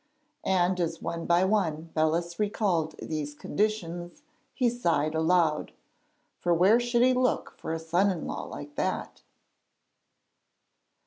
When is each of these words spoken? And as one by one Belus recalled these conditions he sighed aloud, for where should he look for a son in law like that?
And 0.47 0.79
as 0.79 0.99
one 0.99 1.27
by 1.27 1.43
one 1.45 1.91
Belus 1.95 2.39
recalled 2.39 2.95
these 2.97 3.35
conditions 3.35 4.23
he 4.51 4.67
sighed 4.67 5.13
aloud, 5.13 5.73
for 6.39 6.55
where 6.55 6.79
should 6.79 7.03
he 7.03 7.13
look 7.13 7.53
for 7.59 7.71
a 7.71 7.77
son 7.77 8.09
in 8.09 8.25
law 8.25 8.45
like 8.45 8.73
that? 8.77 9.21